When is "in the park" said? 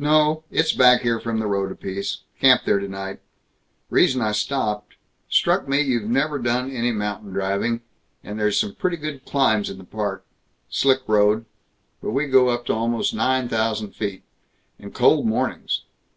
9.70-10.26